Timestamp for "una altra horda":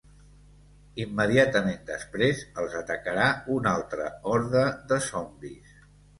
3.59-4.67